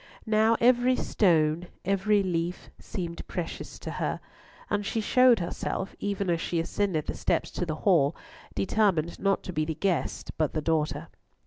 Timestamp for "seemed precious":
2.79-3.77